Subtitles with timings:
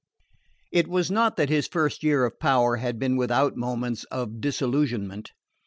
[0.71, 5.31] It was not that his first year of power had been without moments of disillusionment.